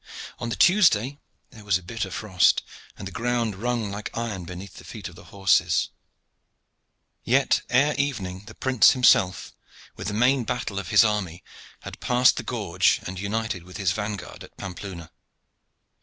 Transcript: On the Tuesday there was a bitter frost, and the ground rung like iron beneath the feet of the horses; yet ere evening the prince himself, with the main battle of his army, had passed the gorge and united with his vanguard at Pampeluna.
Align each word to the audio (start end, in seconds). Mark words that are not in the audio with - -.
On 0.39 0.49
the 0.49 0.55
Tuesday 0.55 1.19
there 1.51 1.63
was 1.63 1.77
a 1.77 1.83
bitter 1.83 2.09
frost, 2.09 2.63
and 2.97 3.07
the 3.07 3.11
ground 3.11 3.53
rung 3.55 3.91
like 3.91 4.09
iron 4.17 4.45
beneath 4.45 4.77
the 4.77 4.83
feet 4.83 5.07
of 5.07 5.13
the 5.13 5.25
horses; 5.25 5.89
yet 7.23 7.61
ere 7.69 7.93
evening 7.99 8.45
the 8.47 8.55
prince 8.55 8.93
himself, 8.93 9.53
with 9.95 10.07
the 10.07 10.15
main 10.15 10.43
battle 10.43 10.79
of 10.79 10.87
his 10.89 11.05
army, 11.05 11.43
had 11.81 11.99
passed 11.99 12.37
the 12.37 12.41
gorge 12.41 12.99
and 13.05 13.19
united 13.19 13.61
with 13.61 13.77
his 13.77 13.91
vanguard 13.91 14.43
at 14.43 14.57
Pampeluna. 14.57 15.11